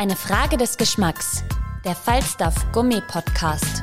[0.00, 1.42] Eine Frage des Geschmacks.
[1.84, 3.82] Der Falstaff Gummi Podcast.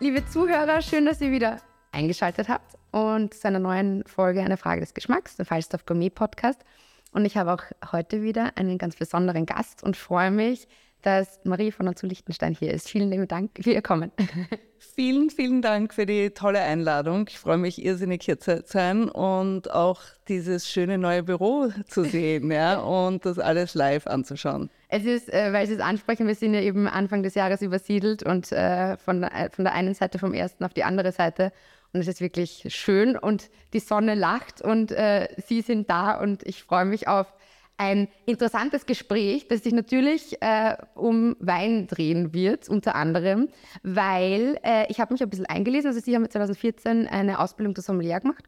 [0.00, 1.60] Liebe Zuhörer, schön, dass ihr wieder
[1.92, 6.64] eingeschaltet habt und zu einer neuen Folge Eine Frage des Geschmacks, der Falstaff Gourmet Podcast.
[7.12, 10.66] Und ich habe auch heute wieder einen ganz besonderen Gast und freue mich,
[11.02, 12.88] dass Marie von und zu Liechtenstein hier ist.
[12.88, 14.12] Vielen lieben Dank für Ihr Kommen.
[14.94, 17.26] Vielen, vielen Dank für die tolle Einladung.
[17.28, 22.50] Ich freue mich irrsinnig hier zu sein und auch dieses schöne neue Büro zu sehen
[22.50, 24.70] ja, und das alles live anzuschauen.
[24.88, 28.22] Es ist, äh, weil Sie es ansprechen, wir sind ja eben Anfang des Jahres übersiedelt
[28.22, 31.52] und äh, von, äh, von der einen Seite vom ersten auf die andere Seite.
[31.92, 36.42] Und es ist wirklich schön und die Sonne lacht und äh, Sie sind da und
[36.46, 37.34] ich freue mich auf
[37.78, 43.48] ein interessantes Gespräch, das sich natürlich äh, um Wein drehen wird, unter anderem,
[43.82, 45.88] weil äh, ich habe mich ein bisschen eingelesen.
[45.88, 48.44] Also Sie haben 2014 eine Ausbildung zur Sommelier gemacht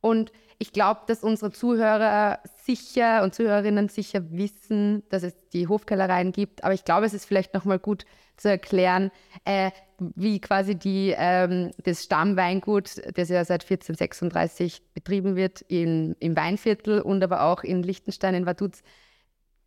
[0.00, 6.32] und ich glaube, dass unsere Zuhörer sicher und Zuhörerinnen sicher wissen, dass es die Hofkellereien
[6.32, 6.64] gibt.
[6.64, 8.04] Aber ich glaube, es ist vielleicht nochmal gut
[8.36, 9.10] zu erklären,
[9.44, 16.36] äh, wie quasi die, ähm, das Stammweingut, das ja seit 1436 betrieben wird in, im
[16.36, 18.82] Weinviertel und aber auch in Liechtenstein, in Vaduz,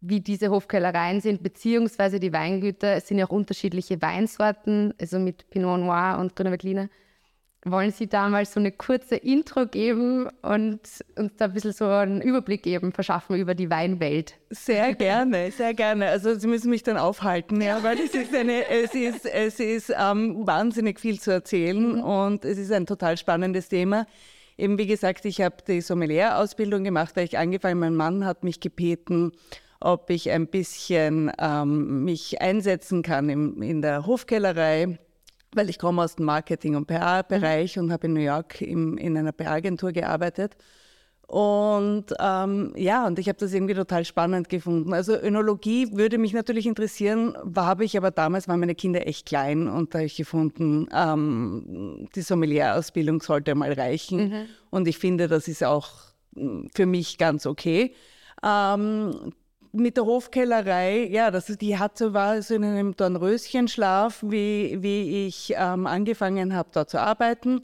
[0.01, 2.95] wie diese Hofkellereien sind, beziehungsweise die Weingüter.
[2.95, 6.89] Es sind ja auch unterschiedliche Weinsorten, also mit Pinot Noir und Grüner Veltliner.
[7.65, 10.79] Wollen Sie da mal so eine kurze Intro geben und
[11.17, 14.35] uns da ein bisschen so einen Überblick geben, verschaffen über die Weinwelt?
[14.49, 16.07] Sehr gerne, sehr gerne.
[16.07, 19.93] Also Sie müssen mich dann aufhalten, ja, weil es ist, eine, es ist, es ist
[19.97, 22.03] ähm, wahnsinnig viel zu erzählen mhm.
[22.03, 24.05] und es ist ein total spannendes Thema.
[24.57, 28.61] Eben wie gesagt, ich habe die Sommelier-Ausbildung gemacht, weil ich angefangen, mein Mann hat mich
[28.61, 29.33] gebeten,
[29.81, 34.97] ob ich ein bisschen ähm, mich einsetzen kann im, in der Hofkellerei
[35.53, 37.83] weil ich komme aus dem Marketing- und PR-Bereich mhm.
[37.83, 40.55] und habe in New York im, in einer PR-Agentur gearbeitet.
[41.29, 44.93] Und ähm, ja, und ich habe das irgendwie total spannend gefunden.
[44.95, 49.67] Also Önologie würde mich natürlich interessieren, habe ich aber damals, waren meine Kinder echt klein
[49.67, 54.29] und da habe ich gefunden, ähm, die Sommelier-Ausbildung sollte mal reichen.
[54.29, 54.45] Mhm.
[54.71, 55.89] Und ich finde, das ist auch
[56.33, 57.93] hm, für mich ganz okay.
[58.43, 59.33] Ähm,
[59.71, 65.53] mit der Hofkellerei, ja, das, die hatte, war so in einem Dornröschenschlaf, wie, wie ich
[65.55, 67.61] ähm, angefangen habe, dort zu arbeiten.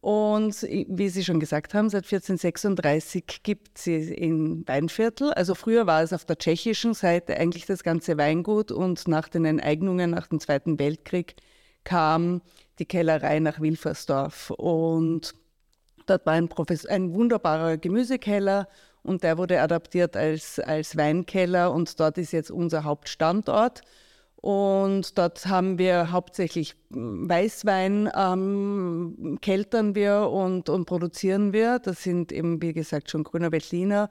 [0.00, 5.30] Und wie Sie schon gesagt haben, seit 1436 gibt sie in Weinviertel.
[5.34, 9.44] Also früher war es auf der tschechischen Seite eigentlich das ganze Weingut und nach den
[9.44, 11.36] Enteignungen nach dem Zweiten Weltkrieg
[11.84, 12.40] kam
[12.78, 14.50] die Kellerei nach Wilfersdorf.
[14.50, 15.34] Und
[16.06, 18.68] dort war ein, Professor, ein wunderbarer Gemüsekeller
[19.02, 23.82] und der wurde adaptiert als, als Weinkeller und dort ist jetzt unser Hauptstandort.
[24.36, 31.78] Und dort haben wir hauptsächlich Weißwein, ähm, keltern wir und, und produzieren wir.
[31.78, 34.08] Das sind eben, wie gesagt, schon grüner Veltliner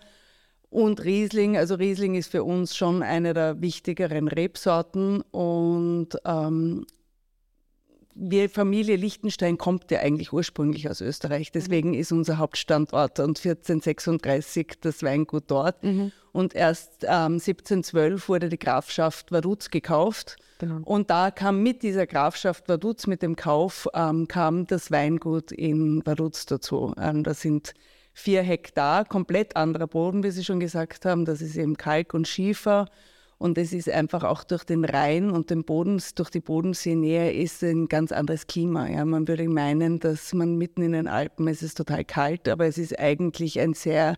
[0.69, 1.57] und Riesling.
[1.57, 5.21] Also Riesling ist für uns schon eine der wichtigeren Rebsorten.
[5.31, 6.85] Und ähm,
[8.19, 11.51] wir Familie Liechtenstein kommt ja eigentlich ursprünglich aus Österreich.
[11.51, 15.83] Deswegen ist unser Hauptstandort und 1436 das Weingut dort.
[15.83, 16.11] Mhm.
[16.31, 20.35] Und erst ähm, 1712 wurde die Grafschaft Vaduz gekauft.
[20.59, 20.81] Genau.
[20.83, 26.05] Und da kam mit dieser Grafschaft Vaduz, mit dem Kauf, ähm, kam das Weingut in
[26.05, 26.93] Vaduz dazu.
[26.99, 27.73] Ähm, das sind
[28.13, 31.23] vier Hektar, komplett anderer Boden, wie Sie schon gesagt haben.
[31.23, 32.87] Das ist eben Kalk und Schiefer.
[33.39, 37.63] Und es ist einfach auch durch den Rhein und den Boden, durch die Bodenseenähe ist
[37.63, 38.87] ein ganz anderes Klima.
[38.87, 42.65] Ja, man würde meinen, dass man mitten in den Alpen, es ist total kalt, aber
[42.65, 44.17] es ist eigentlich ein sehr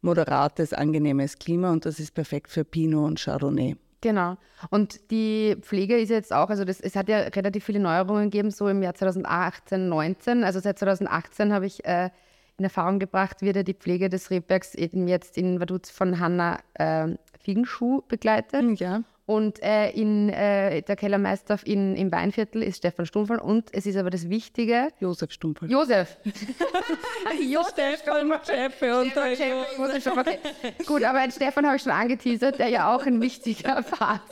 [0.00, 3.76] moderates, angenehmes Klima und das ist perfekt für Pinot und Chardonnay.
[4.00, 4.36] Genau.
[4.70, 8.50] Und die Pflege ist jetzt auch, also das, es hat ja relativ viele Neuerungen gegeben,
[8.50, 10.44] so im Jahr 2018, 19.
[10.44, 12.08] Also seit 2018 habe ich äh,
[12.56, 16.58] in Erfahrung gebracht, wird ja die Pflege des Rebbergs eben jetzt in Vaduz von Hanna
[16.74, 18.62] äh, Fiegenschuh begleitet.
[18.62, 19.02] Mhm, ja.
[19.24, 23.96] Und äh, in, äh, der Kellermeister in, im Weinviertel ist Stefan Stumpfel und es ist
[23.96, 24.88] aber das Wichtige.
[24.98, 25.70] Josef Stumpfel.
[25.70, 26.16] Josef.
[27.40, 30.38] Josef Stefan Schäfe und Stefan Schäfe, okay.
[30.86, 34.22] Gut, aber Stefan habe ich schon angeteasert, der ja auch ein wichtiger Part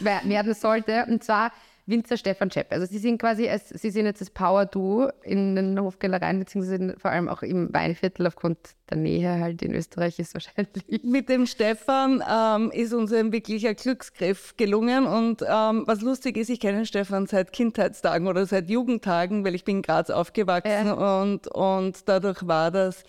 [0.00, 1.04] werden sollte.
[1.06, 1.52] Und zwar
[1.86, 2.72] Winzer Stefan Schepp.
[2.72, 7.10] Also Sie sind quasi, als, Sie sind jetzt das Power-Duo in den Hofkellereien, beziehungsweise vor
[7.10, 8.58] allem auch im Weinviertel aufgrund
[8.88, 11.02] der Nähe halt in Österreich ist wahrscheinlich.
[11.02, 16.50] Mit dem Stefan ähm, ist uns ein wirklicher Glücksgriff gelungen und ähm, was lustig ist,
[16.50, 21.22] ich kenne Stefan seit Kindheitstagen oder seit Jugendtagen, weil ich bin in Graz aufgewachsen ja.
[21.22, 23.04] und, und dadurch war das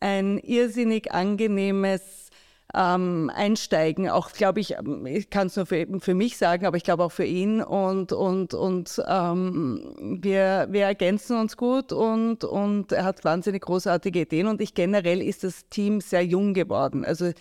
[0.00, 2.27] ein irrsinnig angenehmes
[2.74, 4.08] ähm, einsteigen.
[4.08, 7.04] Auch, glaube ich, ähm, ich kann es nur für, für mich sagen, aber ich glaube
[7.04, 7.62] auch für ihn.
[7.62, 14.20] Und, und, und ähm, wir, wir ergänzen uns gut und, und er hat wahnsinnig großartige
[14.20, 14.46] Ideen.
[14.46, 17.04] Und ich generell ist das Team sehr jung geworden.
[17.04, 17.32] Also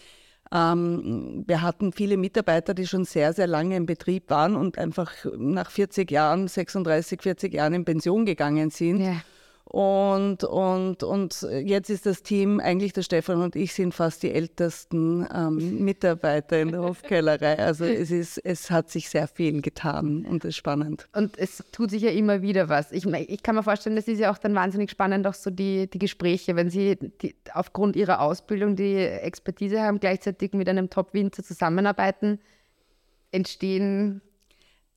[0.53, 5.11] ähm, wir hatten viele Mitarbeiter, die schon sehr, sehr lange im Betrieb waren und einfach
[5.37, 9.01] nach 40 Jahren, 36, 40 Jahren in Pension gegangen sind.
[9.01, 9.21] Ja.
[9.69, 14.31] Und, und, und jetzt ist das Team, eigentlich der Stefan und ich sind fast die
[14.31, 17.59] ältesten ähm, Mitarbeiter in der Hofkellerei.
[17.59, 21.09] Also es, ist, es hat sich sehr viel getan und es ist spannend.
[21.13, 22.93] Und es tut sich ja immer wieder was.
[22.93, 25.89] Ich, ich kann mir vorstellen, das ist ja auch dann wahnsinnig spannend, auch so die,
[25.89, 31.43] die Gespräche, wenn Sie die, aufgrund Ihrer Ausbildung die Expertise haben, gleichzeitig mit einem Top-Winzer
[31.43, 32.39] zusammenarbeiten,
[33.31, 34.21] entstehen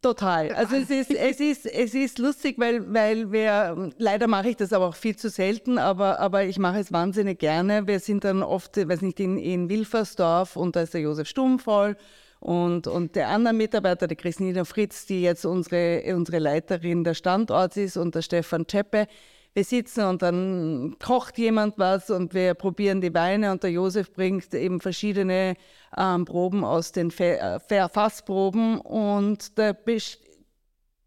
[0.03, 0.51] Total.
[0.53, 4.73] Also es ist, es ist, es ist lustig, weil, weil wir, leider mache ich das
[4.73, 7.87] aber auch viel zu selten, aber, aber ich mache es wahnsinnig gerne.
[7.87, 11.99] Wir sind dann oft, weiß nicht, in, in Wilfersdorf und da ist der Josef Stummvoll
[12.39, 17.77] und, und der andere Mitarbeiter, die Christina Fritz, die jetzt unsere, unsere Leiterin der Standorts
[17.77, 19.07] ist und der Stefan Czeppe
[19.55, 24.13] wir sitzen und dann kocht jemand was und wir probieren die Weine und der Josef
[24.13, 25.57] bringt eben verschiedene
[25.97, 29.75] ähm, Proben aus den äh, Fassproben und da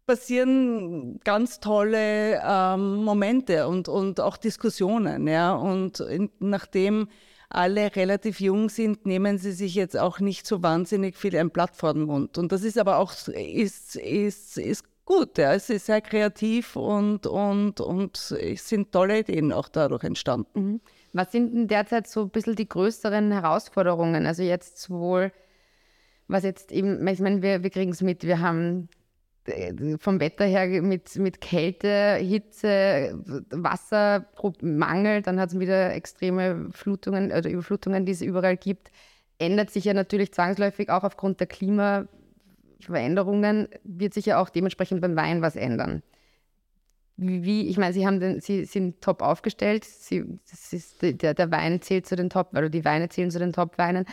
[0.06, 5.26] passieren ganz tolle ähm, Momente und, und auch Diskussionen.
[5.26, 5.54] Ja?
[5.54, 7.08] Und in, nachdem
[7.48, 11.76] alle relativ jung sind, nehmen sie sich jetzt auch nicht so wahnsinnig viel ein Blatt
[11.76, 12.36] vor den Mund.
[12.36, 15.38] Und das ist aber auch ist, ist, ist gut.
[15.38, 15.54] Ja.
[15.54, 20.60] Es ist sehr kreativ und, und, und es sind tolle Ideen auch dadurch entstanden.
[20.60, 20.80] Mhm.
[21.12, 24.26] Was sind denn derzeit so ein bisschen die größeren Herausforderungen?
[24.26, 25.32] Also jetzt sowohl,
[26.26, 28.88] was jetzt eben, ich meine, wir, wir kriegen es mit, wir haben
[29.46, 33.16] äh, vom Wetter her mit, mit Kälte, Hitze,
[33.50, 38.90] Wassermangel, dann hat es wieder extreme Flutungen oder Überflutungen, die es überall gibt.
[39.38, 42.06] Ändert sich ja natürlich zwangsläufig auch aufgrund der Klima,
[42.84, 46.02] Veränderungen wird sich ja auch dementsprechend beim Wein was ändern.
[47.16, 49.84] Wie, ich meine, Sie, haben den, Sie sind top aufgestellt.
[49.84, 50.24] Sie,
[50.70, 54.04] ist, der, der Wein zählt zu den Top, oder die Weine zählen zu den Top-Weinen.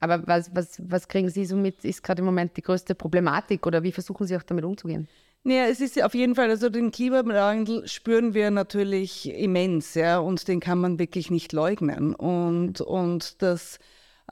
[0.00, 3.66] Aber was, was, was kriegen Sie so mit, ist gerade im Moment die größte Problematik
[3.66, 5.06] oder wie versuchen Sie auch damit umzugehen?
[5.42, 10.48] Naja, es ist auf jeden Fall, also den Klimawandel spüren wir natürlich immens, ja, und
[10.48, 12.14] den kann man wirklich nicht leugnen.
[12.14, 13.78] Und, und das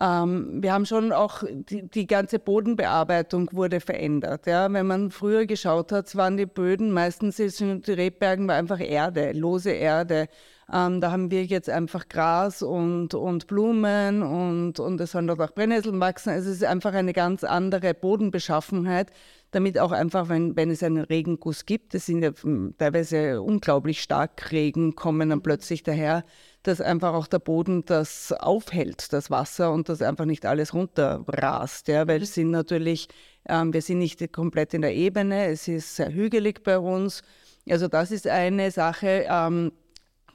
[0.01, 4.47] ähm, wir haben schon auch, die, die, ganze Bodenbearbeitung wurde verändert.
[4.47, 4.73] Ja?
[4.73, 9.71] Wenn man früher geschaut hat, waren die Böden, meistens die Rebbergen war einfach Erde, lose
[9.71, 10.29] Erde.
[10.71, 15.41] Ähm, da haben wir jetzt einfach Gras und, und Blumen und, und es sollen dort
[15.41, 16.35] auch Brennnesseln wachsen.
[16.35, 19.11] Es ist einfach eine ganz andere Bodenbeschaffenheit,
[19.51, 22.33] damit auch einfach, wenn, wenn es einen Regenguss gibt, es sind ja
[22.77, 26.23] teilweise unglaublich stark Regen, kommen dann plötzlich daher,
[26.65, 31.89] dass einfach auch der Boden das aufhält, das Wasser, und dass einfach nicht alles runterrast.
[31.89, 33.09] Ja, weil es sind natürlich,
[33.49, 37.23] ähm, wir sind nicht komplett in der Ebene, es ist sehr hügelig bei uns.
[37.71, 39.27] Also das ist eine Sache.
[39.31, 39.73] Ähm,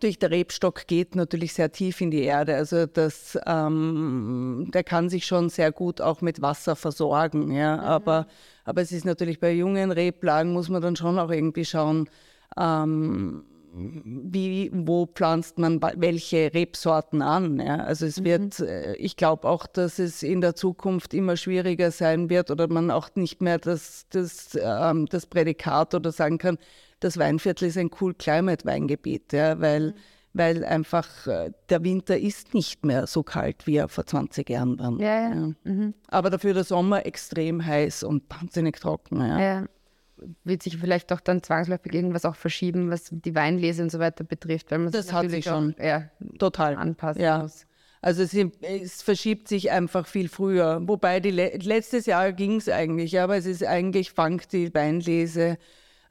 [0.03, 2.55] durch der Rebstock geht natürlich sehr tief in die Erde.
[2.55, 7.51] Also das, ähm, der kann sich schon sehr gut auch mit Wasser versorgen.
[7.51, 7.77] Ja?
[7.77, 7.83] Mhm.
[7.83, 8.27] Aber,
[8.65, 12.09] aber es ist natürlich bei jungen Reblagen muss man dann schon auch irgendwie schauen,
[12.57, 13.45] ähm,
[13.75, 17.59] wie, wo pflanzt man welche Rebsorten an.
[17.59, 17.77] Ja?
[17.77, 18.25] Also es mhm.
[18.25, 22.67] wird, äh, ich glaube auch, dass es in der Zukunft immer schwieriger sein wird oder
[22.67, 26.57] man auch nicht mehr das, das, ähm, das Prädikat oder sagen kann,
[27.03, 29.59] das Weinviertel ist ein cool Climate Weingebiet, ja?
[29.59, 29.93] weil, mhm.
[30.33, 34.79] weil einfach äh, der Winter ist nicht mehr so kalt, wie er vor 20 Jahren
[34.79, 34.99] war.
[34.99, 35.35] Ja, ja.
[35.35, 35.53] ja.
[35.63, 35.93] Mhm.
[36.07, 39.19] Aber dafür der Sommer extrem heiß und wahnsinnig trocken.
[39.19, 39.39] Ja.
[39.39, 39.65] ja
[40.43, 44.23] wird sich vielleicht auch dann zwangsläufig irgendwas auch verschieben, was die Weinlese und so weiter
[44.23, 46.01] betrifft, weil man das sich hat sich schon auch,
[46.39, 47.39] total anpassen ja.
[47.39, 47.65] muss.
[48.01, 50.81] Also es, es, verschiebt sich einfach viel früher.
[50.85, 55.57] Wobei die letztes Jahr ging es eigentlich, aber es ist eigentlich fangt die Weinlese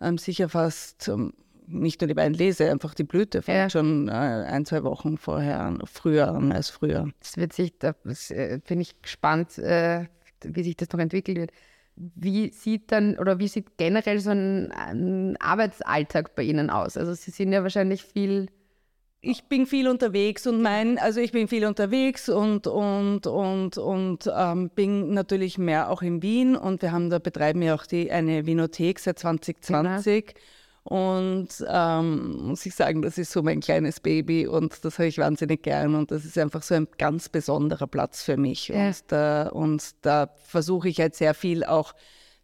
[0.02, 1.32] ähm, sicher fast ähm,
[1.66, 3.70] nicht nur die Weinlese, einfach die Blüte fängt ja.
[3.70, 7.08] schon äh, ein, zwei Wochen vorher an, früher an als früher.
[7.20, 7.94] Das wird sich, da
[8.30, 10.06] äh, bin ich gespannt, äh,
[10.42, 11.50] wie sich das noch entwickelt wird.
[11.94, 16.96] Wie sieht dann oder wie sieht generell so ein, ein, Arbeitsalltag bei Ihnen aus?
[16.96, 18.48] Also Sie sind ja wahrscheinlich viel
[19.24, 24.30] ich bin viel unterwegs und mein, also ich bin viel unterwegs und, und, und, und
[24.36, 28.10] ähm, bin natürlich mehr auch in Wien und wir haben da betreiben ja auch die,
[28.10, 30.26] eine Winothek seit 2020.
[30.26, 30.36] Genau.
[30.84, 35.18] Und ähm, muss ich sagen, das ist so mein kleines Baby und das habe ich
[35.18, 38.66] wahnsinnig gern und das ist einfach so ein ganz besonderer Platz für mich.
[38.68, 38.88] Ja.
[38.88, 41.94] Und, da, und da versuche ich halt sehr viel auch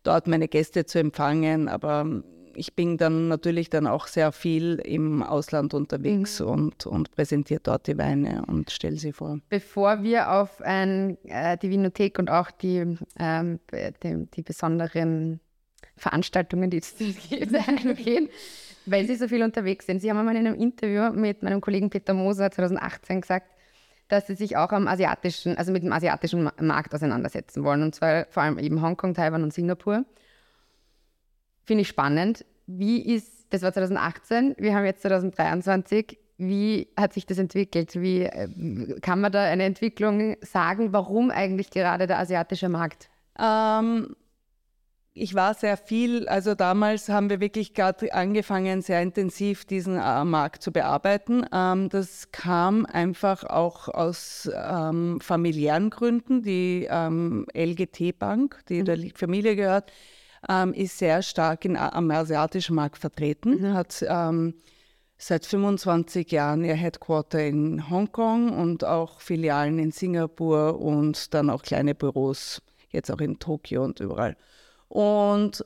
[0.04, 2.23] dort meine Gäste zu empfangen, aber
[2.58, 6.46] ich bin dann natürlich dann auch sehr viel im Ausland unterwegs mhm.
[6.46, 9.38] und, und präsentiere dort die Weine und stelle sie vor.
[9.48, 13.60] Bevor wir auf ein, äh, die Vinothek und auch die, ähm,
[14.02, 15.40] die, die, besonderen
[15.96, 16.96] Veranstaltungen, die es
[17.28, 18.28] gibt, eingehen,
[18.86, 20.00] weil Sie so viel unterwegs sind.
[20.00, 23.50] Sie haben einmal in einem Interview mit meinem Kollegen Peter Moser 2018 gesagt,
[24.08, 27.82] dass Sie sich auch am asiatischen, also mit dem asiatischen Markt auseinandersetzen wollen.
[27.82, 30.04] Und zwar vor allem eben Hongkong, Taiwan und Singapur.
[31.68, 32.46] Finde ich spannend.
[32.66, 36.18] Wie ist, das war 2018, wir haben jetzt 2023.
[36.38, 38.00] Wie hat sich das entwickelt?
[38.00, 40.94] Wie äh, kann man da eine Entwicklung sagen?
[40.94, 43.10] Warum eigentlich gerade der asiatische Markt?
[43.38, 44.16] Ähm,
[45.12, 50.25] ich war sehr viel, also damals haben wir wirklich gerade angefangen, sehr intensiv diesen äh,
[50.25, 51.44] Markt zu bearbeiten.
[51.52, 56.40] Ähm, das kam einfach auch aus ähm, familiären Gründen.
[56.42, 58.84] Die ähm, LGT Bank, die mhm.
[58.87, 59.92] der Familie gehört,
[60.49, 63.75] ähm, ist sehr stark in, am asiatischen Markt vertreten, mhm.
[63.75, 64.54] hat ähm,
[65.18, 71.62] seit 25 Jahren ihr Headquarter in Hongkong und auch Filialen in Singapur und dann auch
[71.62, 74.37] kleine Büros, jetzt auch in Tokio und überall.
[74.88, 75.64] Und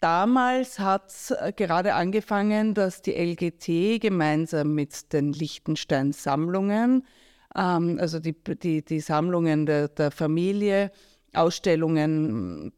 [0.00, 7.06] damals hat es äh, gerade angefangen, dass die LGT gemeinsam mit den Liechtenstein-Sammlungen,
[7.54, 10.90] ähm, also die, die, die Sammlungen der, der Familie,
[11.34, 12.72] Ausstellungen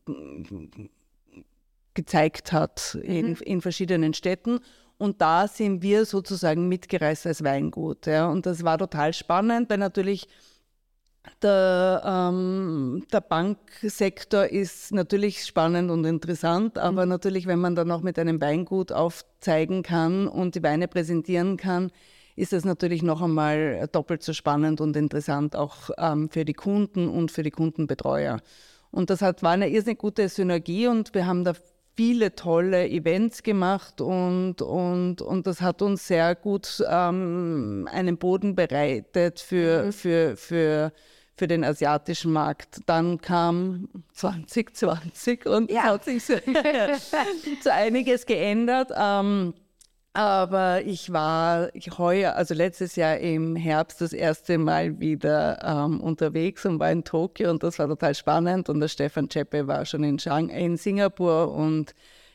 [1.96, 3.36] gezeigt hat in, mhm.
[3.44, 4.60] in verschiedenen Städten.
[4.98, 8.06] Und da sind wir sozusagen mitgereist als Weingut.
[8.06, 8.28] Ja.
[8.28, 10.28] Und das war total spannend, weil natürlich
[11.42, 17.10] der, ähm, der Banksektor ist natürlich spannend und interessant, aber mhm.
[17.10, 21.90] natürlich, wenn man dann auch mit einem Weingut aufzeigen kann und die Weine präsentieren kann,
[22.36, 27.08] ist das natürlich noch einmal doppelt so spannend und interessant, auch ähm, für die Kunden
[27.08, 28.40] und für die Kundenbetreuer.
[28.90, 31.54] Und das hat, war eine irrsinnig gute Synergie und wir haben da
[31.96, 38.54] viele tolle Events gemacht und, und, und das hat uns sehr gut ähm, einen Boden
[38.54, 39.92] bereitet für, mhm.
[39.92, 40.92] für, für,
[41.34, 42.80] für den asiatischen Markt.
[42.86, 45.84] Dann kam 2020 und ja.
[45.84, 46.34] hat sich so,
[47.62, 48.90] so einiges geändert.
[48.94, 49.54] Ähm,
[50.16, 51.68] aber ich war
[51.98, 57.04] heuer, also letztes Jahr im Herbst das erste Mal wieder ähm, unterwegs und war in
[57.04, 58.70] Tokio und das war total spannend.
[58.70, 61.94] Und der Stefan Chepe war schon in, Shang in Singapur und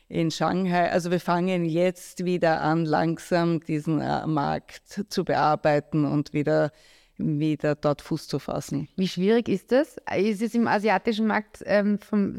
[0.10, 0.92] in Shanghai.
[0.92, 6.72] Also wir fangen jetzt wieder an, langsam diesen äh, Markt zu bearbeiten und wieder
[7.18, 8.88] wieder dort Fuß zu fassen.
[8.96, 9.98] Wie schwierig ist das?
[10.16, 12.36] Ist es im asiatischen Markt ähm, vom,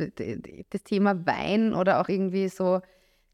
[0.71, 2.81] das Thema Wein oder auch irgendwie so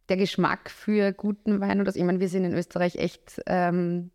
[0.09, 4.11] der Geschmack für guten Wein oder ich meine, wir sind in Österreich echt ähm,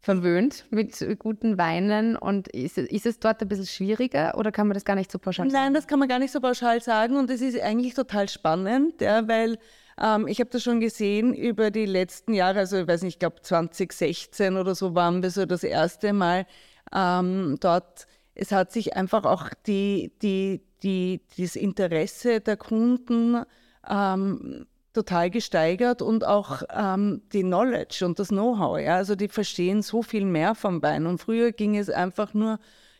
[0.00, 4.74] verwöhnt mit guten Weinen und ist, ist es dort ein bisschen schwieriger oder kann man
[4.74, 5.64] das gar nicht so pauschal sagen?
[5.64, 9.00] Nein, das kann man gar nicht so pauschal sagen und es ist eigentlich total spannend,
[9.00, 9.58] ja, weil
[10.00, 13.18] ähm, ich habe das schon gesehen über die letzten Jahre, also ich weiß nicht, ich
[13.18, 16.46] glaube 2016 oder so waren wir so das erste Mal
[16.94, 18.06] ähm, dort.
[18.34, 23.42] Es hat sich einfach auch die, die, die, das Interesse der Kunden
[23.88, 28.80] ähm, total gesteigert und auch ähm, die Knowledge und das Know-how.
[28.80, 28.96] Ja?
[28.96, 31.06] Also die verstehen so viel mehr vom Wein.
[31.06, 32.58] Und früher ging es einfach nur,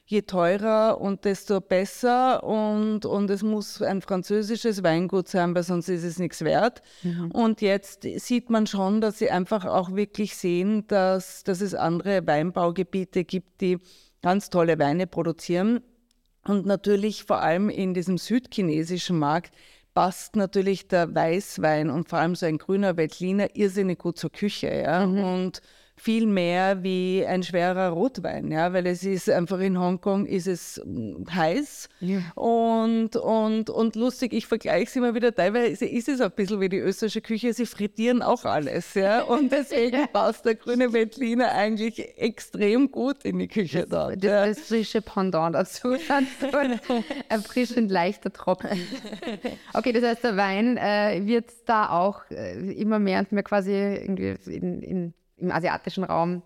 [0.09, 5.91] je teurer und desto besser und, und es muss ein französisches Weingut sein, weil sonst
[5.91, 6.81] ist es nichts wert.
[7.03, 7.31] Mhm.
[7.31, 12.27] Und jetzt sieht man schon, dass sie einfach auch wirklich sehen, dass, dass es andere
[12.27, 13.81] Weinbaugebiete gibt, die
[14.23, 15.83] ganz tolle Weine produzieren.
[16.47, 19.55] Und natürlich vor allem in diesem südchinesischen Markt
[19.99, 24.73] passt natürlich der Weißwein und vor allem so ein grüner Veltliner irrsinnig gut zur Küche.
[24.73, 25.05] Ja?
[25.05, 25.25] Mhm.
[25.25, 25.61] Und
[25.99, 30.81] viel mehr wie ein schwerer Rotwein, ja, weil es ist einfach in Hongkong ist es
[30.83, 32.21] hm, heiß ja.
[32.35, 36.69] und, und, und lustig, ich vergleiche es immer wieder, teilweise ist es ein bisschen wie
[36.69, 42.17] die österreichische Küche, sie frittieren auch alles, ja, und deswegen passt der grüne Veltliner eigentlich
[42.17, 44.17] extrem gut in die Küche das, dort.
[44.17, 44.47] Das, ja.
[44.47, 45.97] das frische Pendant dazu,
[47.29, 48.81] erfrischend leichter Tropfen.
[49.75, 53.73] Okay, das heißt, der Wein äh, wird da auch äh, immer mehr und mehr quasi
[53.73, 56.43] irgendwie in, in im asiatischen Raum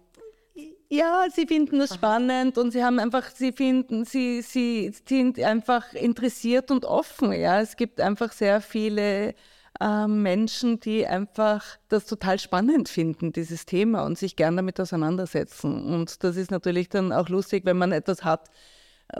[0.95, 5.95] ja, sie finden das spannend und sie haben einfach, sie finden, sie, sie sind einfach
[5.95, 7.33] interessiert und offen.
[7.33, 9.35] Ja, es gibt einfach sehr viele
[9.81, 15.95] äh, Menschen, die einfach das total spannend finden, dieses Thema und sich gern damit auseinandersetzen.
[15.95, 18.51] Und das ist natürlich dann auch lustig, wenn man etwas hat,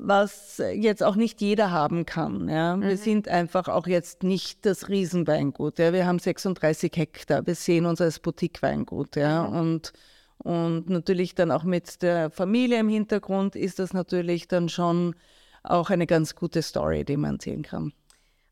[0.01, 2.49] was jetzt auch nicht jeder haben kann.
[2.49, 2.81] Ja.
[2.81, 2.97] Wir mhm.
[2.97, 5.79] sind einfach auch jetzt nicht das Riesenweingut.
[5.79, 5.93] Ja.
[5.93, 7.47] Wir haben 36 Hektar.
[7.47, 9.17] Wir sehen uns als Boutique-Weingut.
[9.17, 9.49] Ja.
[9.49, 9.57] Mhm.
[9.59, 9.93] Und,
[10.39, 15.15] und natürlich dann auch mit der Familie im Hintergrund ist das natürlich dann schon
[15.63, 17.93] auch eine ganz gute Story, die man erzählen kann.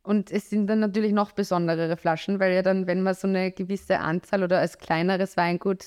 [0.02, 3.52] Und es sind dann natürlich noch besonderere Flaschen, weil ja dann, wenn man so eine
[3.52, 5.84] gewisse Anzahl oder als kleineres Weingut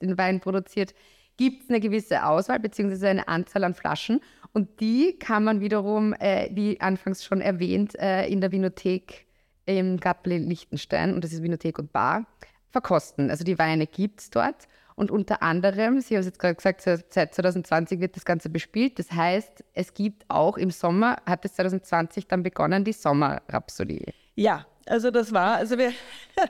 [0.00, 0.94] den Wein produziert,
[1.38, 3.08] gibt es eine gewisse Auswahl bzw.
[3.08, 4.20] eine Anzahl an Flaschen.
[4.52, 9.26] Und die kann man wiederum, äh, wie anfangs schon erwähnt, äh, in der Vinothek
[9.64, 12.26] im Gattli Liechtenstein, und das ist Vinothek und Bar,
[12.70, 13.30] verkosten.
[13.30, 14.66] Also die Weine gibt es dort.
[14.94, 18.98] Und unter anderem, Sie haben es jetzt gerade gesagt, seit 2020 wird das Ganze bespielt.
[18.98, 24.06] Das heißt, es gibt auch im Sommer, hat es 2020 dann begonnen, die Sommerrhapsodie.
[24.34, 25.92] Ja, also das war, also wir,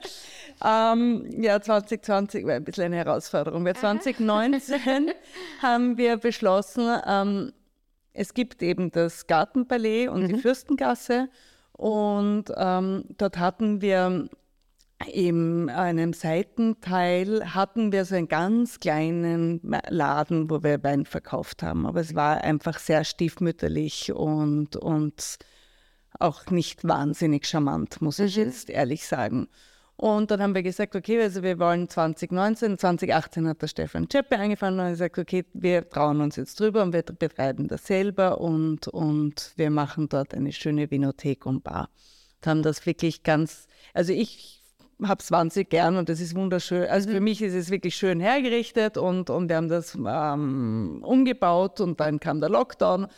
[0.64, 3.64] ähm, ja, 2020 war ein bisschen eine Herausforderung.
[3.64, 5.10] Wir 2019
[5.62, 7.52] haben wir beschlossen, ähm,
[8.12, 10.28] es gibt eben das Gartenpalais und mhm.
[10.28, 11.28] die Fürstengasse
[11.72, 14.28] und ähm, dort hatten wir
[15.06, 21.86] in einem Seitenteil hatten wir so einen ganz kleinen Laden, wo wir Wein verkauft haben.
[21.86, 25.38] Aber es war einfach sehr stiefmütterlich und, und
[26.18, 28.44] auch nicht wahnsinnig charmant, muss ich mhm.
[28.44, 29.48] jetzt ehrlich sagen.
[30.00, 34.38] Und dann haben wir gesagt, okay, also wir wollen 2019, 2018 hat der Stefan Czeppe
[34.38, 38.86] angefangen und gesagt, okay, wir trauen uns jetzt drüber und wir betreiben das selber und,
[38.86, 41.88] und wir machen dort eine schöne Vinothek und Bar.
[42.36, 44.62] Und haben das wirklich ganz, also ich
[45.02, 46.88] habe es wahnsinnig gern und das ist wunderschön.
[46.88, 47.24] Also für mhm.
[47.24, 52.20] mich ist es wirklich schön hergerichtet und, und wir haben das ähm, umgebaut und dann
[52.20, 53.08] kam der Lockdown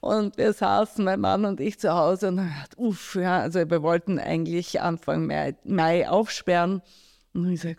[0.00, 3.58] und wir saßen, mein Mann und ich, zu Hause und haben gedacht, uff, ja, also
[3.58, 6.82] wir wollten eigentlich Anfang Mai, Mai aufsperren.
[7.34, 7.78] Und ich sage,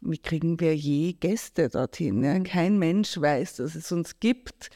[0.00, 2.22] wie kriegen wir je Gäste dorthin?
[2.22, 2.38] Ja?
[2.40, 4.70] Kein Mensch weiß, dass es uns gibt.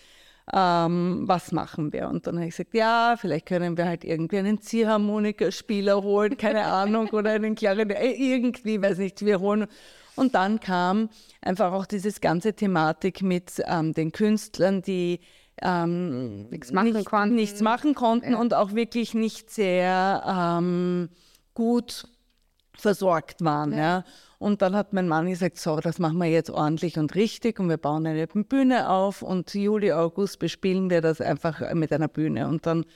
[0.53, 2.09] Ähm, was machen wir?
[2.09, 6.65] Und dann habe ich gesagt, ja, vielleicht können wir halt irgendwie einen Ziehharmonikaspieler holen, keine
[6.65, 9.69] Ahnung, oder einen Klarinett, äh, irgendwie, weiß nicht, wir holen.
[10.17, 11.09] Und dann kam
[11.41, 15.21] einfach auch dieses ganze Thematik mit ähm, den Künstlern, die
[15.63, 17.35] ähm, nichts, machen nicht, konnten.
[17.35, 18.39] nichts machen konnten ja.
[18.39, 21.09] und auch wirklich nicht sehr ähm,
[21.55, 22.09] gut
[22.75, 23.73] versorgt waren.
[23.73, 23.79] Ja.
[23.79, 24.05] ja.
[24.39, 27.69] Und dann hat mein Mann gesagt, so, das machen wir jetzt ordentlich und richtig und
[27.69, 32.49] wir bauen eine Bühne auf und Juli, August bespielen wir das einfach mit einer Bühne.
[32.49, 32.87] Und dann,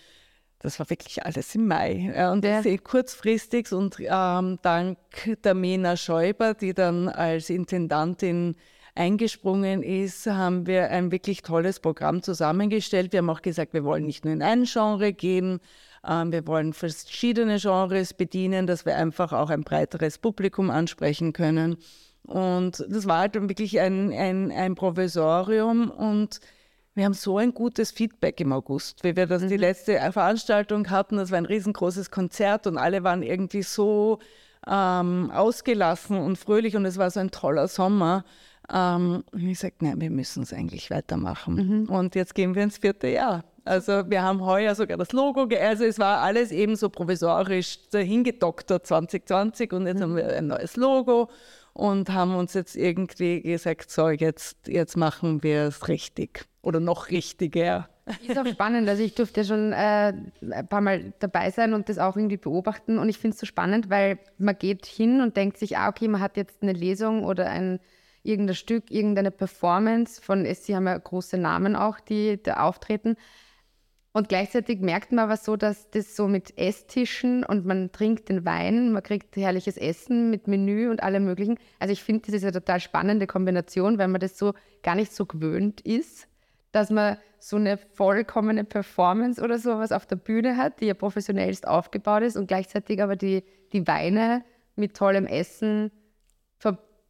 [0.58, 2.14] das war wirklich alles im Mai.
[2.16, 2.62] Ja, und ja.
[2.62, 4.96] sehr kurzfristig und ähm, dank
[5.44, 8.56] der Mena Schäuber, die dann als Intendantin
[8.94, 13.12] eingesprungen ist, haben wir ein wirklich tolles Programm zusammengestellt.
[13.12, 15.60] Wir haben auch gesagt, wir wollen nicht nur in ein Genre gehen,
[16.06, 21.76] ähm, wir wollen verschiedene Genres bedienen, dass wir einfach auch ein breiteres Publikum ansprechen können.
[22.26, 26.40] Und das war halt wirklich ein, ein, ein Provisorium und
[26.94, 29.48] wir haben so ein gutes Feedback im August, wie wir das mhm.
[29.48, 31.16] die letzte Veranstaltung hatten.
[31.16, 34.20] Das war ein riesengroßes Konzert und alle waren irgendwie so
[34.66, 38.24] ähm, ausgelassen und fröhlich und es war so ein toller Sommer.
[38.72, 41.54] Ähm, und ich sagte, nein, wir müssen es eigentlich weitermachen.
[41.54, 41.88] Mhm.
[41.90, 43.44] Und jetzt gehen wir ins vierte Jahr.
[43.64, 48.86] Also wir haben heuer sogar das Logo, also es war alles eben so provisorisch dahingedoktert
[48.86, 50.02] 2020 und jetzt mhm.
[50.02, 51.30] haben wir ein neues Logo
[51.72, 57.10] und haben uns jetzt irgendwie gesagt, so jetzt, jetzt machen wir es richtig oder noch
[57.10, 57.88] richtiger.
[58.26, 58.86] Ist auch spannend.
[58.86, 60.12] Also ich durfte ja schon äh,
[60.52, 62.98] ein paar Mal dabei sein und das auch irgendwie beobachten.
[62.98, 66.08] Und ich finde es so spannend, weil man geht hin und denkt sich, ah, okay,
[66.08, 67.80] man hat jetzt eine Lesung oder ein
[68.24, 73.16] irgendein Stück, irgendeine Performance von, sie haben ja große Namen auch, die da auftreten.
[74.12, 78.44] Und gleichzeitig merkt man aber so, dass das so mit Esstischen und man trinkt den
[78.44, 81.58] Wein, man kriegt herrliches Essen mit Menü und allem möglichen.
[81.80, 85.12] Also ich finde, das ist eine total spannende Kombination, weil man das so gar nicht
[85.12, 86.28] so gewöhnt ist,
[86.70, 91.66] dass man so eine vollkommene Performance oder sowas auf der Bühne hat, die ja professionellst
[91.66, 94.44] aufgebaut ist und gleichzeitig aber die, die Weine
[94.76, 95.90] mit tollem Essen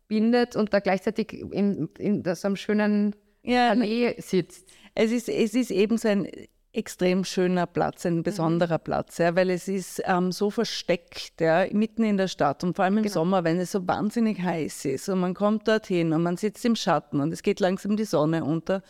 [0.07, 4.69] verbindet und da gleichzeitig in, in so einem schönen ja, Allee sitzt.
[4.95, 6.29] Es ist, es ist eben so ein
[6.73, 8.23] extrem schöner Platz, ein mhm.
[8.25, 8.85] besonderer mhm.
[8.85, 12.85] Platz, ja, weil es ist ähm, so versteckt, ja, mitten in der Stadt und vor
[12.85, 13.15] allem im genau.
[13.15, 16.75] Sommer, wenn es so wahnsinnig heiß ist und man kommt dorthin und man sitzt im
[16.75, 18.83] Schatten und es geht langsam die Sonne unter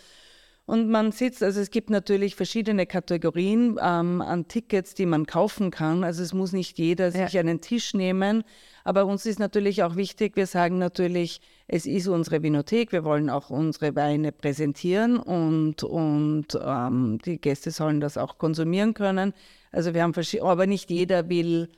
[0.66, 5.70] und man sitzt, also es gibt natürlich verschiedene Kategorien ähm, an Tickets, die man kaufen
[5.70, 6.04] kann.
[6.04, 7.26] Also es muss nicht jeder ja.
[7.26, 8.44] sich einen Tisch nehmen.
[8.82, 13.28] Aber uns ist natürlich auch wichtig, wir sagen natürlich, es ist unsere Vinothek, wir wollen
[13.28, 19.34] auch unsere Weine präsentieren und, und ähm, die Gäste sollen das auch konsumieren können.
[19.70, 21.68] Also wir haben verschiedene, aber nicht jeder will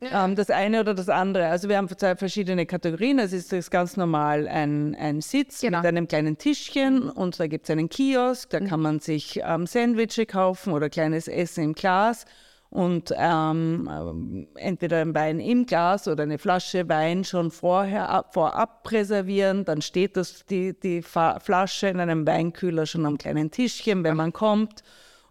[0.00, 1.46] ähm, das eine oder das andere.
[1.46, 3.18] Also wir haben zwei verschiedene Kategorien.
[3.18, 5.78] Es ist das ganz normal ein, ein Sitz Genau.
[5.78, 9.66] mit einem kleinen Tischchen und da gibt es einen Kiosk, da kann man sich ähm,
[9.66, 12.24] Sandwiche kaufen oder kleines Essen im Glas
[12.70, 18.34] und ähm, ähm, entweder ein Wein im Glas oder eine Flasche Wein schon vorher ab,
[18.34, 19.64] vorab präservieren.
[19.64, 24.32] Dann steht das, die, die Flasche in einem Weinkühler schon am kleinen Tischchen, wenn man
[24.32, 24.82] kommt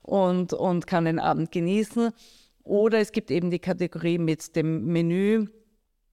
[0.02, 2.12] und, und kann den Abend genießen.
[2.64, 5.48] Oder es gibt eben die Kategorie mit dem Menü.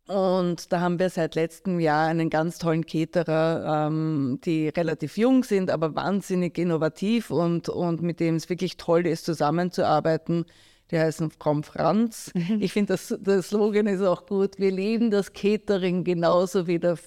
[0.08, 5.44] Und da haben wir seit letztem Jahr einen ganz tollen Caterer, ähm, die relativ jung
[5.44, 10.46] sind, aber wahnsinnig innovativ und, und mit dem es wirklich toll ist, zusammenzuarbeiten.
[10.90, 12.32] Die heißen Frau Franz.
[12.58, 14.58] Ich finde, das, der Slogan ist auch gut.
[14.58, 16.98] Wir lieben das Catering genauso wie der,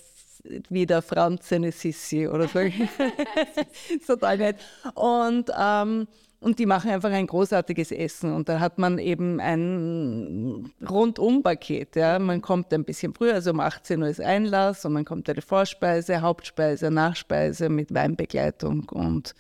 [0.70, 2.60] wie der Franz seine Sissi oder so.
[4.08, 4.56] Total nett.
[4.96, 6.08] Und, ähm,
[6.44, 8.34] und die machen einfach ein großartiges Essen.
[8.34, 11.96] Und da hat man eben ein Rundum-Paket.
[11.96, 12.20] Ja.
[12.20, 15.42] Man kommt ein bisschen früher, also um 18 Uhr ist Einlass und man kommt eine
[15.42, 18.90] Vorspeise, Hauptspeise, Nachspeise mit Weinbegleitung.
[18.90, 19.36] Und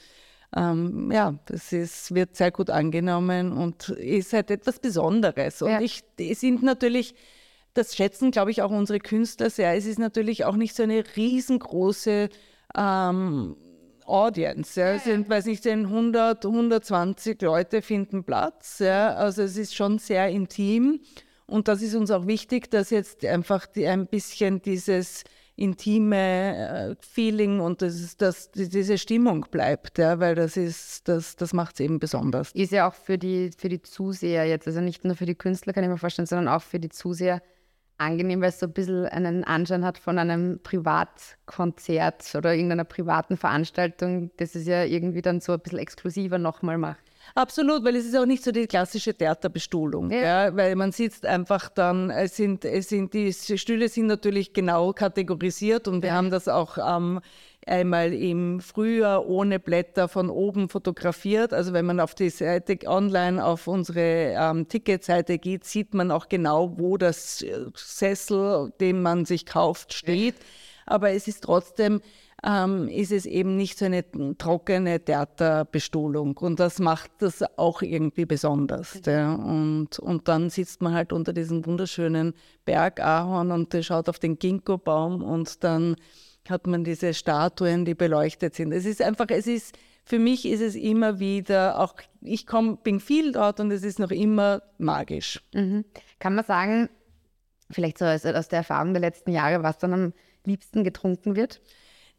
[0.55, 5.61] ähm, ja, das ist, wird sehr gut angenommen und ist halt etwas Besonderes.
[5.61, 5.81] Und Ja.
[5.81, 7.15] ich, die sind natürlich,
[7.73, 9.75] das schätzen, glaube ich, auch unsere Künstler sehr.
[9.75, 12.29] Es ist natürlich auch nicht so eine riesengroße
[12.77, 13.57] ähm,
[14.05, 14.79] Audience.
[14.79, 14.93] Ja.
[14.93, 18.79] Es sind, weiß nicht, sind 100, 120 Leute finden Platz.
[18.79, 19.15] Ja.
[19.15, 21.01] Also es ist schon sehr intim.
[21.45, 25.23] Und das ist uns auch wichtig, dass jetzt einfach die, ein bisschen dieses
[25.55, 31.35] intime äh, Feeling und das ist, dass diese Stimmung bleibt, ja, weil das ist, das,
[31.35, 32.51] das macht es eben besonders.
[32.53, 35.73] Ist ja auch für die, für die Zuseher jetzt, also nicht nur für die Künstler,
[35.73, 37.41] kann ich mir vorstellen, sondern auch für die Zuseher
[37.97, 43.37] angenehm, weil es so ein bisschen einen Anschein hat von einem Privatkonzert oder irgendeiner privaten
[43.37, 47.03] Veranstaltung, das es ja irgendwie dann so ein bisschen exklusiver nochmal macht.
[47.35, 50.47] Absolut, weil es ist auch nicht so die klassische Theaterbestuhlung, Ja.
[50.47, 50.55] ja.
[50.55, 55.87] weil man sitzt einfach dann, es sind, es sind, die Stühle sind natürlich genau kategorisiert
[55.87, 57.21] und wir haben das auch ähm,
[57.65, 61.53] einmal im Frühjahr ohne Blätter von oben fotografiert.
[61.53, 66.29] Also wenn man auf die Seite online auf unsere ähm, Ticketseite geht, sieht man auch
[66.29, 70.35] genau, wo das äh, Sessel, den man sich kauft, steht.
[70.85, 72.01] Aber es ist trotzdem
[72.45, 74.03] ähm, ist es eben nicht so eine
[74.37, 76.37] trockene Theaterbestuhlung.
[76.37, 78.99] Und das macht das auch irgendwie besonders.
[79.05, 79.33] Ja.
[79.33, 82.33] Und, und dann sitzt man halt unter diesem wunderschönen
[82.65, 85.95] Bergahorn und der schaut auf den Ginkgo-Baum und dann
[86.49, 88.73] hat man diese Statuen, die beleuchtet sind.
[88.73, 92.99] Es ist einfach, es ist, für mich ist es immer wieder, auch ich komm, bin
[92.99, 95.41] viel dort und es ist noch immer magisch.
[95.53, 95.85] Mhm.
[96.19, 96.89] Kann man sagen,
[97.71, 101.61] vielleicht so aus, aus der Erfahrung der letzten Jahre, was dann am liebsten getrunken wird?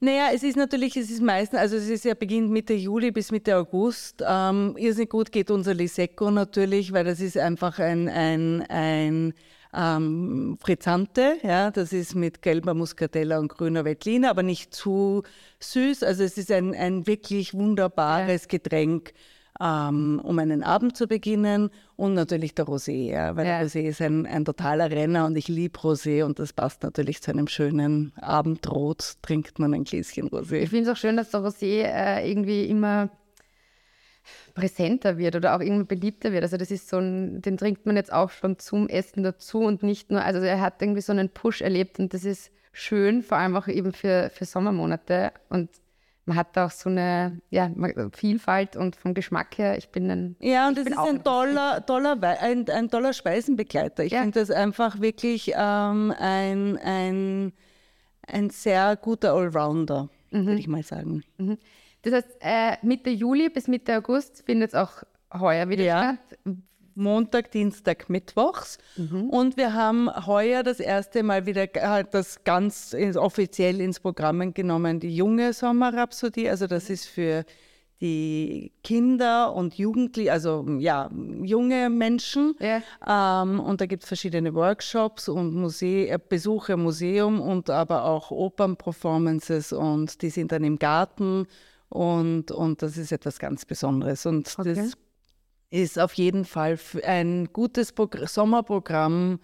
[0.05, 3.33] Naja, es ist natürlich, es ist meistens, also es ist ja beginnt Mitte Juli bis
[3.33, 4.23] Mitte August.
[4.29, 9.33] Ähm, irrsinnig gut geht unser Lisecco natürlich, weil das ist einfach ein, ein, ein
[9.75, 15.23] ähm, Frizzante, ja, das ist mit gelber Muscatella und grüner Veltliner, aber nicht zu
[15.61, 16.03] süß.
[16.03, 19.15] Also es ist ein, ein wirklich wunderbares Getränk,
[19.61, 23.59] ähm, um einen Abend zu beginnen und natürlich der Rosé, ja, weil Ja.
[23.59, 27.23] der Rosé ist ein, ein totaler Renner und ich liebe Rosé und das passt natürlich
[27.23, 30.57] zu einem schönen Abendrot, trinkt man ein Gläschen Rosé.
[30.57, 33.11] Ich finde es auch schön, dass der Rosé äh, irgendwie immer
[34.55, 36.43] präsenter wird oder auch irgendwie beliebter wird.
[36.43, 39.83] Also das ist so ein, den trinkt man jetzt auch schon zum Essen dazu und
[39.83, 43.39] nicht nur, also er hat irgendwie so einen Push erlebt und das ist schön, vor
[43.39, 45.71] allem auch eben für, für Sommermonate und
[46.27, 47.71] man hat da auch so eine ja,
[48.13, 51.85] Vielfalt und vom Geschmack her, ich bin ein Ja, und das bin ist ein toller,
[51.85, 54.05] toller, ein, ein toller Speisenbegleiter.
[54.05, 54.23] Ich Ja.
[54.23, 57.53] finde das einfach wirklich ähm, ein, ein,
[58.27, 61.23] ein sehr guter Allrounder, würde ich mal sagen.
[62.03, 66.17] Das heißt, äh, Mitte Juli bis Mitte August findet es auch heuer wieder Ja.
[66.17, 66.39] statt.
[66.95, 68.79] Montag, Dienstag, Mittwochs.
[69.31, 75.01] Und wir haben heuer das erste Mal wieder äh, das ganz offiziell ins Programm genommen,
[75.01, 76.49] die junge Sommerrhapsodie.
[76.49, 77.45] Also das ist für
[78.01, 81.11] die Kinder und Jugendliche, also ja,
[81.43, 82.55] junge Menschen.
[82.61, 83.43] Ja.
[83.43, 88.05] Ähm, und da gibt es verschiedene Workshops und Muse äh, Besuche im Museum und aber
[88.05, 91.47] auch Opernperformances und die sind dann im Garten
[91.89, 94.27] und, und das ist etwas ganz Besonderes.
[94.27, 94.75] Und Okay.
[94.75, 94.93] das
[95.75, 99.41] ist auf jeden Fall ein gutes Progr Sommerprogramm,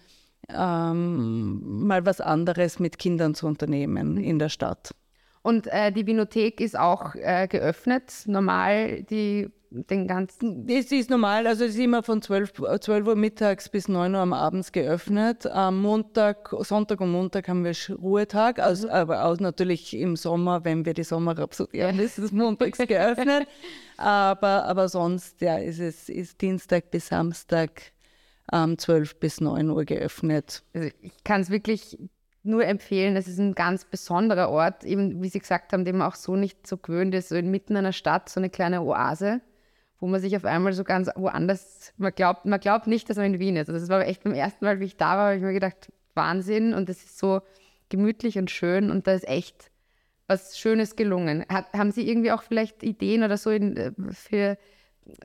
[0.49, 4.95] ähm, mal was anderes mit Kindern zu unternehmen in der Stadt.
[5.43, 10.69] Und äh, die Vinothek ist auch äh, geöffnet, normal die, den ganzen.
[10.69, 14.15] Es ist normal, also es ist immer von 12, äh, 12 Uhr mittags bis 9
[14.15, 15.47] Uhr am Abend geöffnet.
[15.47, 20.85] Am Montag, Sonntag und Montag haben wir Ruhetag, also, aber auch natürlich im Sommer, wenn
[20.85, 23.49] wir die Sommerrhapsodie haben, ist es montags geöffnet.
[24.01, 27.93] aber, aber sonst ja, ist es ist Dienstag bis Samstag
[28.53, 30.63] ähm, 12 bis 9 Uhr geöffnet.
[30.75, 31.99] Also ich kann es wirklich
[32.43, 33.17] nur empfehlen.
[33.17, 36.37] Es ist ein ganz besonderer Ort, eben wie Sie gesagt haben, den man auch so
[36.37, 39.41] nicht so gewöhnt ist, so inmitten einer Stadt, so eine kleine Oase,
[39.99, 43.35] wo man sich auf einmal so ganz woanders, man glaubt, man glaubt nicht, dass man
[43.35, 43.69] in Wien ist.
[43.69, 45.93] Also das war echt beim ersten Mal, wie ich da war, habe ich mir gedacht,
[46.15, 47.43] Wahnsinn und es ist so
[47.91, 49.70] gemütlich und schön und da ist echt
[50.31, 51.45] was Schönes gelungen.
[51.49, 54.57] Hat, haben Sie irgendwie auch vielleicht Ideen oder so in, äh, für,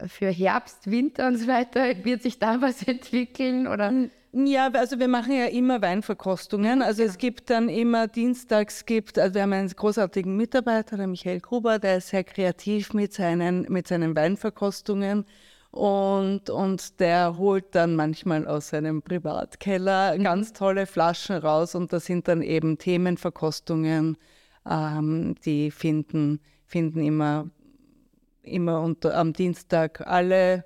[0.07, 2.03] für Herbst, Winter und so weiter?
[2.03, 3.93] Wird sich da was entwickeln oder?
[4.33, 6.81] Ja, also wir machen ja immer Weinverkostungen.
[6.81, 11.39] Also es gibt dann immer dienstags gibt, also wir haben einen großartigen Mitarbeiter, der Michael
[11.39, 15.25] Gruber, der ist sehr kreativ mit seinen, mit seinen Weinverkostungen.
[15.71, 20.23] Und, und der holt dann manchmal aus seinem Privatkeller mhm.
[20.23, 24.17] ganz tolle Flaschen raus und das sind dann eben Themenverkostungen,
[24.69, 27.49] ähm, die finden, finden immer,
[28.41, 30.65] immer unter, am Dienstag alle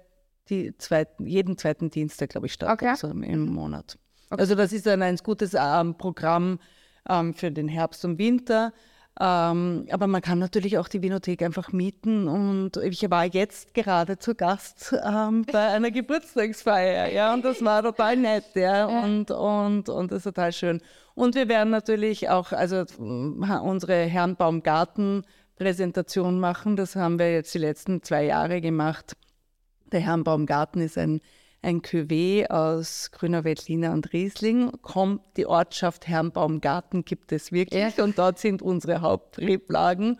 [0.49, 2.89] die zweiten, jeden zweiten Dienstag, glaube ich, statt okay.
[2.89, 3.97] also im Monat.
[4.29, 4.41] Okay.
[4.41, 6.59] Also das ist dann ein gutes ähm, Programm
[7.07, 8.73] ähm, für den Herbst und Winter.
[9.21, 14.17] Ähm, aber man kann natürlich auch die Vinothek einfach mieten und ich war jetzt gerade
[14.17, 19.89] zu Gast ähm, bei einer Geburtstagsfeier, ja, und das war total nett, ja, und, und,
[19.89, 20.81] und das ist total schön.
[21.15, 25.25] Und wir werden natürlich auch, also unsere Herrenbaumgarten
[25.57, 29.17] Präsentation machen, das haben wir jetzt die letzten zwei Jahre gemacht.
[29.91, 31.19] Der Herrenbaumgarten ist ein,
[31.61, 34.71] ein Cuvée aus Grüner Veltliner und Riesling.
[34.81, 38.03] Kommt die Ortschaft Herrenbaumgarten gibt es wirklich ja.
[38.03, 40.19] und dort sind unsere Hauptreblagen.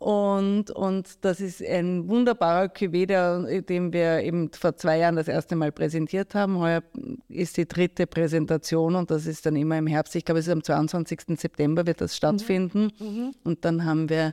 [0.00, 5.28] Und, und das ist ein wunderbarer Cuvée, der, den wir eben vor zwei Jahren das
[5.28, 6.58] erste Mal präsentiert haben.
[6.58, 6.82] Heuer
[7.28, 10.16] ist die dritte Präsentation und das ist dann immer im Herbst.
[10.16, 11.38] Ich glaube, es ist am 22.
[11.38, 12.16] September wird das mhm.
[12.16, 12.92] stattfinden.
[12.98, 13.34] Mhm.
[13.44, 14.32] Und dann haben wir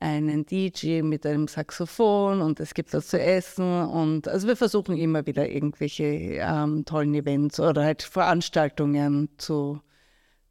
[0.00, 3.84] einen DJ mit einem Saxophon und es gibt was zu essen.
[3.86, 9.80] Und also wir versuchen immer wieder irgendwelche ähm, tollen Events oder halt Veranstaltungen zu,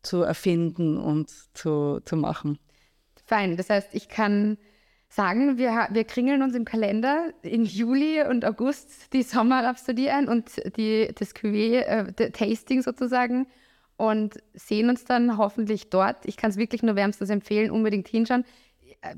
[0.02, 2.58] zu erfinden und zu, zu machen.
[3.26, 4.58] Fein, das heißt, ich kann
[5.10, 10.52] sagen, wir, wir kringeln uns im Kalender im Juli und August die Sommerrhapsodie ein und
[10.76, 13.46] die, das Cuvée, äh, Tasting sozusagen
[13.96, 16.26] und sehen uns dann hoffentlich dort.
[16.26, 18.44] Ich kann es wirklich nur wärmstens empfehlen, unbedingt hinschauen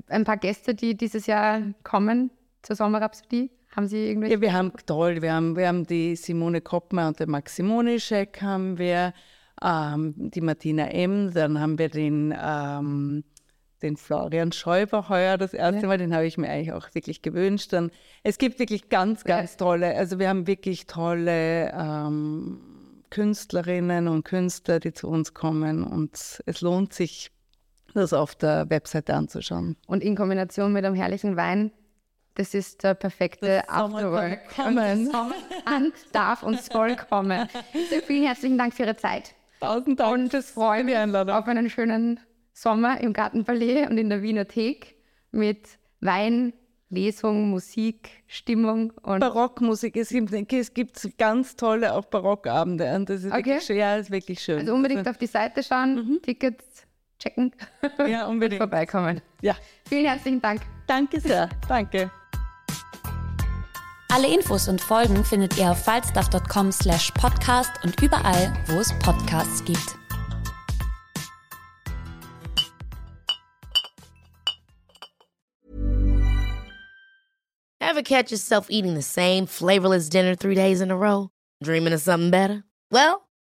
[0.07, 3.51] ein paar Gäste, die dieses Jahr kommen zur Sommerrhapsodie?
[3.75, 4.35] Haben Sie irgendwelche?
[4.35, 5.21] Ja, wir haben toll.
[5.21, 9.13] Wir haben, wir haben die Simone Koppmer und den Max Simonischek haben wir,
[9.61, 13.23] ähm, die Martina M., dann haben wir den, ähm,
[13.81, 15.87] den Florian Schäuber heuer das erste ja.
[15.87, 17.73] Mal, den habe ich mir eigentlich auch wirklich gewünscht.
[17.73, 17.91] Dann,
[18.23, 19.57] es gibt wirklich ganz, ganz ja.
[19.57, 22.61] tolle, also wir haben wirklich tolle ähm,
[23.09, 27.31] Künstlerinnen und Künstler, die zu uns kommen und es lohnt sich
[27.95, 29.75] das auf der Webseite anzuschauen.
[29.87, 31.71] Und in Kombination mit einem herrlichen Wein,
[32.35, 34.41] das ist der perfekte Afterwork.
[34.55, 37.47] Sommer darf und soll kommen.
[37.89, 39.33] So, vielen herzlichen Dank für Ihre Zeit.
[39.61, 42.19] Tausend Dank und das freue mich auf einen schönen
[42.53, 44.95] Sommer im Gartenpalais und in der Wiener Thek
[45.31, 46.53] mit Wein,
[46.89, 49.95] Lesung, Musik, Stimmung und Barockmusik.
[49.97, 53.45] Es gibt, es gibt ganz tolle auch Barockabende und das ist okay.
[53.45, 53.77] wirklich schön.
[53.77, 54.59] Ja, ist wirklich schön.
[54.59, 56.21] Also unbedingt also, auf die Seite schauen, mhm.
[56.21, 56.85] Tickets
[57.25, 57.51] checken.
[58.07, 58.61] Ja, unbedingt.
[58.61, 59.21] Und vorbeikommen.
[59.41, 59.55] Ja.
[59.87, 60.61] Vielen herzlichen Dank.
[60.87, 61.49] Danke sehr.
[61.67, 62.11] Danke.
[64.09, 69.63] Alle Infos und Folgen findet ihr auf falstaff.com slash podcast und überall, wo es Podcasts
[69.65, 69.95] gibt.
[77.81, 81.29] Ever catch yourself eating the same flavorless dinner three days in a row?
[81.63, 82.63] Dreaming of something better?
[82.91, 83.24] Well,